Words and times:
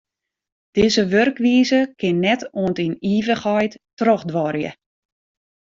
Dizze 0.75 1.03
wurkwize 1.11 1.79
kin 1.99 2.17
net 2.25 2.41
oant 2.61 2.81
yn 2.85 2.93
ivichheid 3.15 3.73
trochduorje. 3.99 4.71